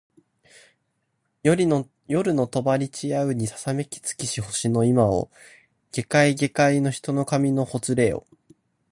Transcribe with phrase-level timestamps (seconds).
[1.43, 1.87] 夜の
[2.47, 5.29] 帳ちやうにささめき尽きし星の今を
[5.91, 8.25] 下界げかいの人の髪のほつれよ